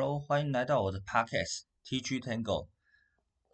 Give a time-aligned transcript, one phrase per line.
[0.00, 2.68] Hello，欢迎来到我的 Podcast TG Tango。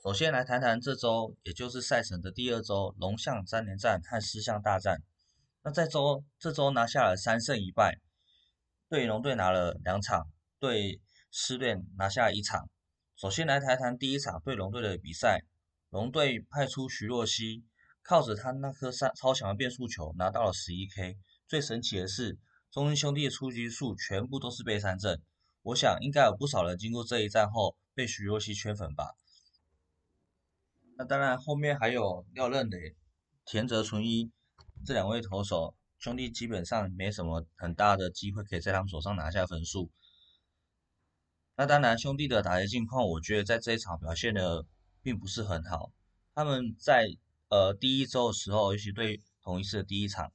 [0.02, 5.02] 首先来谈谈这周，也就是赛程的第二周，龙象三连战和狮象大战。
[5.62, 7.98] 那在周这周拿下了三胜一败，
[8.90, 10.28] 对龙队拿了两场，
[10.58, 11.00] 对
[11.30, 12.68] 狮队拿下一场。
[13.16, 15.46] 首先来谈谈第一场对龙队的比赛，
[15.88, 17.64] 龙队派出徐若曦，
[18.02, 21.16] 靠着他那颗三超强的变速球拿到了十一 K。
[21.48, 22.38] 最神奇的是，
[22.70, 25.22] 中英兄弟的出局数全部都是被三振。
[25.64, 29.14] 我想应该有不少人经过这一战后被徐若曦圈粉吧。
[30.98, 32.94] 那当然，后面还有廖任磊、
[33.46, 34.30] 田泽纯一
[34.84, 39.90] 这两位投手兄弟，基本上没什么很大的机会可以在他们手上拿下分数。
[41.56, 44.66] 那当然，兄弟的打击境况，我觉得在这一场表现的
[45.00, 45.90] 并不是很好。
[46.34, 47.08] 他们在
[47.48, 50.30] 呃第一周的时候，尤其对同一次的第一场，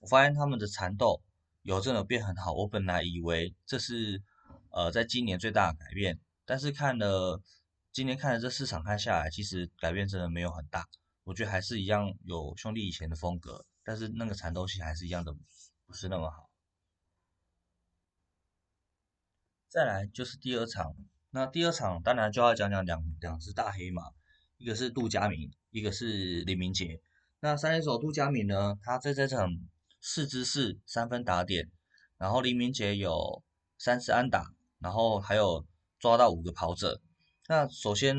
[0.00, 1.22] 我发现他们的缠斗
[1.62, 2.52] 有真的变很好。
[2.52, 4.22] 我本来以为这是。
[4.76, 7.40] 呃，在今年最大的改变，但是看了
[7.92, 10.86] 今年看了这四场看下来，其实改变真的没有很大。
[11.24, 15.34] 我觉得还是一样有兄弟以前的风格，但是那个缠斗性还是一样的，
[15.86, 16.50] 不是那么好。
[19.70, 20.94] 再来就是第二场，
[21.30, 24.02] 那第二场当然就要讲讲两两只大黑马，
[24.58, 27.00] 一个是杜佳明，一个是林明杰。
[27.40, 29.48] 那三垒手杜佳明呢，他在这场
[30.02, 31.70] 四支四三分打点，
[32.18, 33.42] 然后林明杰有
[33.78, 34.52] 三次安打。
[34.86, 35.66] 然后还有
[35.98, 37.00] 抓到五个跑者。
[37.48, 38.16] 那首先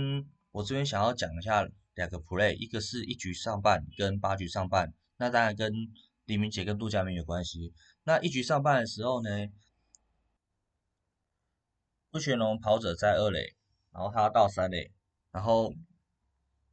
[0.51, 1.65] 我这边想要讲一下
[1.95, 4.93] 两个 play，一个是一局上半跟八局上半。
[5.15, 5.71] 那当然跟
[6.25, 7.73] 李明杰跟杜佳明有关系。
[8.03, 9.29] 那一局上半的时候呢，
[12.11, 13.55] 杜全龙跑者在二垒，
[13.93, 14.91] 然后他到三垒，
[15.31, 15.73] 然后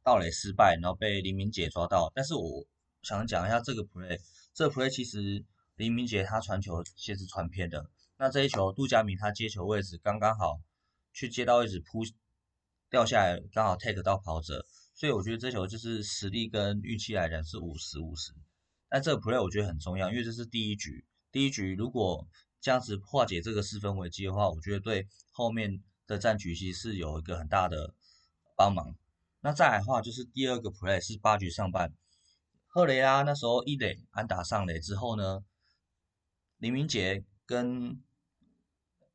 [0.03, 2.11] 盗垒失败，然后被黎明杰抓到。
[2.13, 2.67] 但是我
[3.01, 4.19] 想讲一下这个 play，
[4.53, 5.45] 这 play 其实
[5.77, 7.89] 黎明杰他传球其实传偏的。
[8.17, 10.59] 那这一球，杜佳明他接球位置刚刚好，
[11.11, 12.03] 去接到位置扑
[12.89, 18.33] 掉下来，刚好 take 到跑者，所以我觉得这球就是实力跟运气来讲是五十五十。
[18.87, 22.25] 但这个 play 我觉得很重要，因为这是第一局，第一局如果
[22.61, 27.93] 这样子化解这个四分危机的话，我觉得对后面的战局其实是有一个很大的
[28.55, 28.95] 帮忙。
[29.41, 31.93] 那再来的话就是第二个 play 是八局上半，
[32.67, 35.43] 赫雷拉那时候一垒安打上垒之后呢，
[36.57, 38.01] 林明杰跟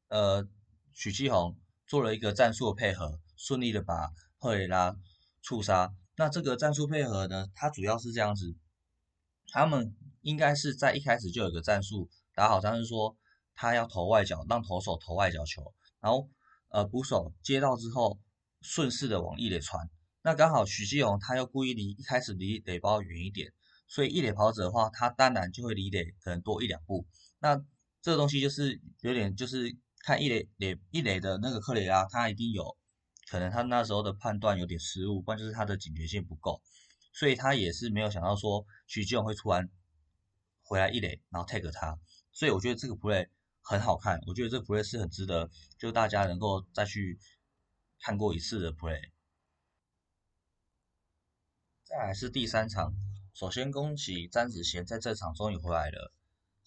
[0.08, 0.46] 呃，
[0.92, 4.96] 许继宏做了一个战术的配合，顺利的把赫雷拉
[5.40, 5.94] 触杀。
[6.16, 8.56] 那这个战术配合呢，它主要是这样子，
[9.48, 13.16] 他们应该是在一开始就有个战术打好，像是说
[13.54, 16.28] 他要投外角，让投手投外角球，然后
[16.68, 18.18] 呃捕手接到之后
[18.60, 19.88] 顺势的往一垒传。
[20.22, 23.52] 那刚好许继宏他又故意离一开始离垒包远一点，
[23.86, 27.06] 所以一垒跑者的话，他当然就会离垒可能多一两步。
[27.38, 27.64] 那
[28.02, 29.76] 这个东西就是有点就是。
[30.02, 32.74] 看一垒垒一垒的那个克雷拉，他一定有
[33.28, 36.62] 可能他那时候的判断有点失误，关键就是他的警觉性不够，
[37.12, 39.68] 所以他也是没有想到说许继勇会突然
[40.62, 42.00] 回来一垒，然后 take 他，
[42.32, 43.28] 所以我觉得这个 play
[43.60, 47.18] 很好看，我觉得这个 play 是很值得就大家能够再去
[48.00, 49.10] 看过一次的 play。
[51.84, 52.94] 再来是第三场，
[53.34, 56.10] 首先恭喜詹子贤在这场终于回来了，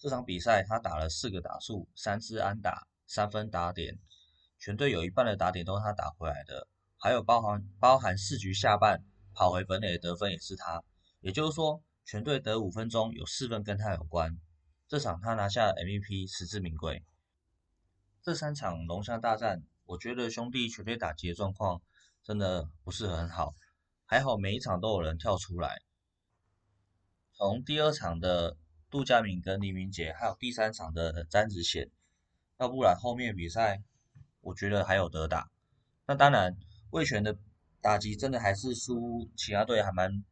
[0.04, 2.86] 这场比赛他打了四个打数，三次安打。
[3.06, 3.98] 三分打点，
[4.58, 6.66] 全队有一半的打点都是他打回来的，
[6.98, 9.02] 还有包含包含四局下半
[9.34, 10.82] 跑回本垒的得分也是他，
[11.20, 14.38] 也就是说全队得五分钟有四分跟他有关。
[14.88, 17.02] 这场他拿下 MVP，实至名归。
[18.22, 21.82] 这三场龙象大战，我觉得兄弟全队打击的状况
[22.22, 23.54] 真的不是很好，
[24.06, 25.82] 还好每一场都有人跳出来。
[27.32, 28.56] 从第二场的
[28.94, 31.90] 杜佳敏跟黎明杰，还有第三场的詹子贤。
[32.60, 33.82] 要不然后面比赛，
[34.40, 35.50] 我觉得还有得打。
[36.06, 36.56] 那当然，
[36.90, 37.36] 魏权的
[37.80, 40.22] 打击真的还是输其他队还蛮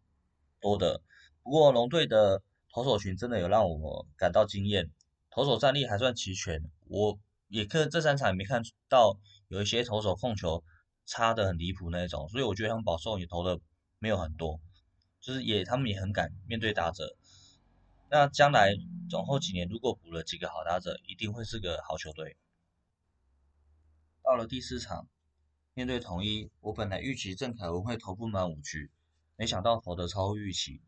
[0.61, 1.03] 多的。
[1.43, 2.41] 不过龙队的
[2.73, 4.89] 投手群真的有让我感到惊艳，
[5.29, 6.62] 投手战力还算齐全。
[6.87, 7.19] 我
[7.49, 9.19] 也看这三场没看到
[9.49, 10.62] 有一些投手控球
[11.05, 13.59] 差的很离谱那种，所以我觉得他们保送也投的
[13.99, 14.61] 没有很多，
[15.20, 17.17] 就是也他们也很敢面对打者。
[18.14, 18.75] 那将来
[19.09, 22.37] 总后几年，如果补了几个好打者，一定会是个好球队。
[24.23, 25.09] 到了第四场，
[25.73, 28.91] 面对统一，我本来预期郑凯文会投不满五局，
[29.37, 30.82] 没想到投的超乎预期，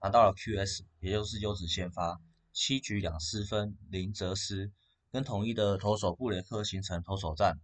[0.00, 2.18] 拿到了 QS，也就是优质先发，
[2.50, 4.72] 七局两失分，零则失，
[5.12, 7.58] 跟统一的投手布雷克形成投手战。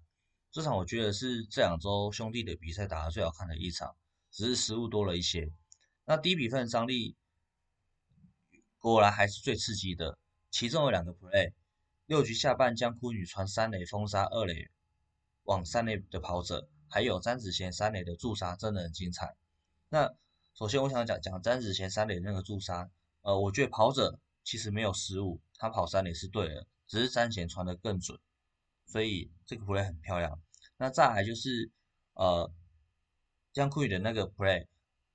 [0.51, 3.97] 这场我觉得是这两周兄弟的比赛打得最好看的一场，
[4.31, 5.51] 只是失误多了一些。
[6.05, 7.17] 那低比分张力。
[8.79, 10.19] 果然还是最刺激的，
[10.51, 11.53] 其中有两个 play，
[12.07, 14.69] 六局下半将库女传三垒封杀二垒
[15.45, 19.35] 往三垒的跑者，还有詹子贤三垒的驻杀，真的很精彩。
[19.89, 20.15] 那
[20.55, 22.91] 首先我想讲讲詹子贤三垒那个驻杀，
[23.23, 28.19] 呃，我觉得跑者其实没有失误，他跑三垒是对的，只是詹贤传的更准，
[28.87, 30.41] 所以这个 play 很漂亮。
[30.77, 31.71] 那再来就是
[32.15, 32.51] 呃
[33.53, 34.67] 江库宇的那个 play，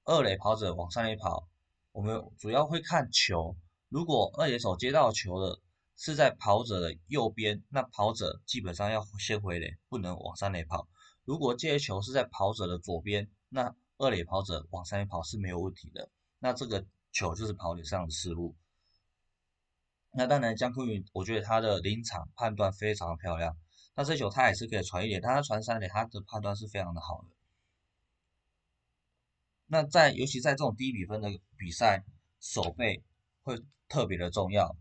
[0.04, 1.48] 二垒跑者往三垒跑，
[1.91, 3.55] 我们主要会看球，
[3.89, 5.59] 如果二垒手接到球的。
[6.03, 10.88] 是在跑者的右边，那跑者基本上要先回垒，不能往三垒跑。
[11.25, 16.09] 如果接球是在跑者的左边，那二垒跑者往三垒跑是没有问题的。
[16.39, 18.55] 那这个球就是跑垒上的失误。
[20.11, 23.55] 那当然江坤宇，我觉得他的临场判断非常漂亮。
[23.93, 27.35] 那这球他也是可以传一点，但他传三垒，他的判断是非常的好的。
[29.73, 32.03] 那在尤其在这种低比分的比赛，
[32.41, 33.01] 守备
[33.41, 33.57] 会
[33.88, 34.75] 特别的重要。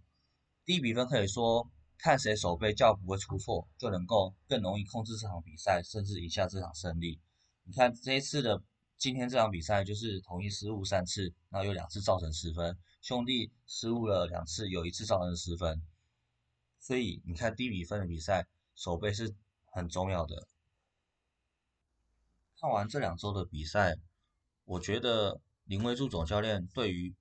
[0.65, 7.21] 低比分可以说看谁守备较不会出错，就能够更容易控制这场比赛，甚至赢下这场胜利。
[7.63, 8.61] 你看这一次的
[8.99, 15.81] 今天这场比赛就是统一失误三次，然后有两次造成失分，兄弟失误了两次，有一次造成失分。
[16.81, 18.45] 所以你看低比分的比赛，
[18.75, 19.33] 守备是
[19.67, 20.49] 很重要的。
[22.61, 23.97] 看完这两周的比赛，
[24.71, 27.13] 我觉得林威柱总教练对于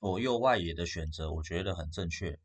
[0.00, 2.40] 左右外野的选择，我觉得很正确。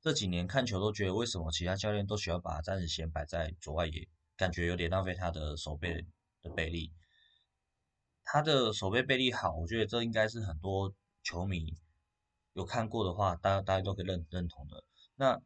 [0.00, 6.06] 这几年看球都觉得，为什么其他教练都喜欢把詹子贤摆在左外野，感觉有点浪费他的手背
[6.40, 6.90] 的背力。
[8.22, 11.74] 他的手背背力好，我觉得这应该是很多球迷
[12.54, 14.82] 有看过的话，大家大家都可以认认同的。
[15.16, 15.38] 那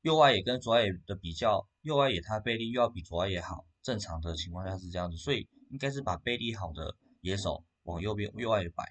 [0.00, 8.84] 右外野跟左外野的比较，右外野他背力又要比左外野好，正常的情况下是这样子，所以应该是把背力好的野手往右边右外野摆。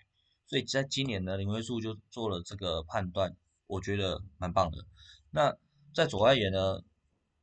[0.48, 3.33] 所以在今年呢，林威树就做了这个判断，
[3.68, 4.86] 我觉得蛮棒的。
[5.30, 5.56] 那
[5.94, 6.81] 在左外野呢，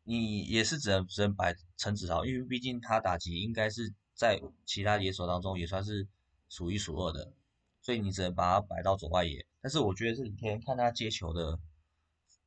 [0.02, 6.06] 你也是只能只能摆陈子豪，因为毕竟他打击应该是在其他野手当中也算是
[6.50, 7.32] 数一数二的，
[7.80, 9.46] 所以你只能把他摆到左外野。
[9.62, 11.58] 但是我觉得这几天看他接球的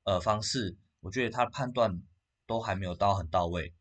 [0.03, 2.03] 呃方式，我觉得他判断
[2.45, 3.73] 都还没有到很到位，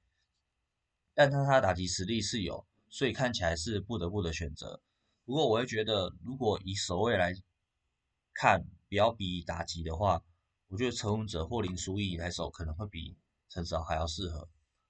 [1.12, 4.82] 但他他的打击实力是有，所以看起来是不得不的选择。
[5.24, 7.32] 不过我会觉得，如果以守卫来
[8.34, 10.22] 看，比较比打击的话，
[10.68, 13.16] 我觉得陈文哲或林书义来守可能会比
[13.48, 14.48] 陈子豪还要适合。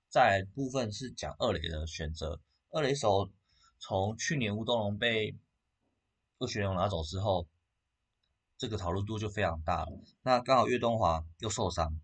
[0.08, 3.30] 在部分是讲二垒的选择，二垒手
[3.78, 5.36] 从去年吴东龙被
[6.38, 7.46] 二学龙拿走之后，
[8.56, 10.00] 这个讨论度就非常大了。
[10.22, 12.00] 那刚好岳东华又受伤，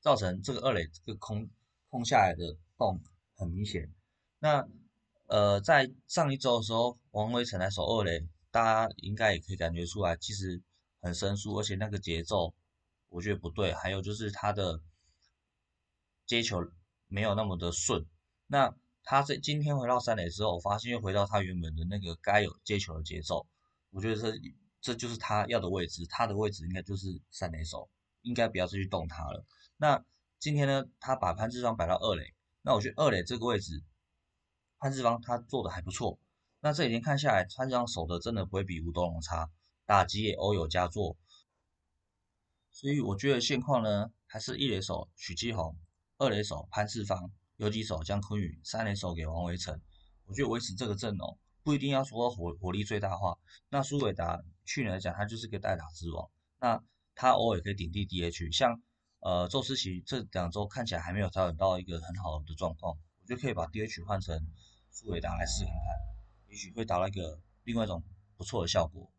[0.00, 1.48] 造成这个二垒这个空
[1.88, 3.02] 空下来的洞
[3.34, 3.90] 很明显。
[4.42, 4.66] 那
[5.28, 10.60] 呃，在上一周的时候，王威成来守二垒，大家应该也可以感觉出来，其实
[11.00, 12.52] 很生疏，而且那个节奏
[13.08, 13.72] 我觉得不对。
[13.72, 14.80] 还有就是他的
[16.26, 16.58] 接球
[17.06, 18.04] 没有那么的顺。
[18.48, 18.74] 那
[19.04, 23.46] 他在今天回到三垒之后，我发现又回到他原本的那个该有接球的节奏。
[23.90, 24.32] 我觉得这
[24.80, 27.88] 这就是他要的位置，他的位置应该就是三垒手，
[28.22, 29.46] 应该不要再去动他了。
[29.76, 30.04] 那
[30.40, 33.84] 今天呢，他把潘志双摆到二垒，那我觉得二垒这个位置。
[34.82, 36.18] 潘志芳他做的还不错，
[36.58, 39.48] 那这几天看下来，潘志芳守的真的不会比吴东龙差，
[39.86, 41.16] 打击也偶有佳作，
[42.72, 45.78] 所以我觉得现况呢，还是一垒手许继宏，
[46.18, 49.80] 二垒手潘志芳，游击手江坤宇，三垒手给王维成，
[50.24, 53.38] 我觉得维持这个阵容不一定要说火火力最大化。
[53.68, 56.82] 那苏伟达去年来讲，他就是个代打之王，那
[57.14, 58.82] 他偶尔可以顶替 DH，像
[59.20, 64.44] 呃周思齐这两周看起来还没有调整到一个很好的状况，我觉得可以把 DH 换成。
[64.92, 65.82] 副尾档来试看看，
[66.48, 68.04] 也许会达到一个另外一种
[68.36, 69.10] 不错的效果。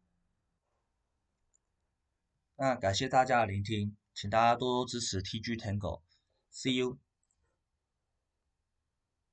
[2.56, 7.00] 那感谢大家的聆听，请大家多多支持 TG Tango，See you。